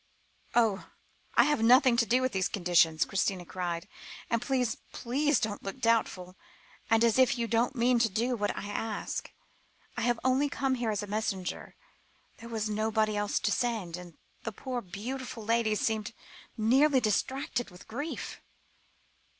"Oh! 0.55 0.89
I 1.35 1.43
have 1.43 1.61
nothing 1.61 1.95
to 1.97 2.07
do 2.07 2.23
with 2.23 2.31
the 2.31 2.41
conditions," 2.41 3.05
Christina 3.05 3.45
cried, 3.45 3.87
"and 4.31 4.41
please 4.41 4.77
please 4.93 5.39
don't 5.39 5.61
look 5.61 5.77
doubtful, 5.79 6.35
and 6.89 7.03
as 7.03 7.19
if 7.19 7.37
you 7.37 7.45
didn't 7.45 7.75
mean 7.75 7.99
to 7.99 8.09
do 8.09 8.35
what 8.35 8.49
I 8.57 8.67
ask. 8.67 9.29
I 9.95 10.01
have 10.01 10.19
only 10.23 10.49
come 10.49 10.73
here 10.73 10.89
as 10.89 11.03
a 11.03 11.05
messenger. 11.05 11.75
There 12.39 12.49
was 12.49 12.67
nobody 12.67 13.15
else 13.15 13.39
to 13.41 13.51
send, 13.51 13.95
and 13.95 14.17
the 14.41 14.51
poor, 14.51 14.81
beautiful 14.81 15.45
lady 15.45 15.75
seemed 15.75 16.15
nearly 16.57 16.99
distracted 16.99 17.69
with 17.69 17.87
grief." 17.87 18.41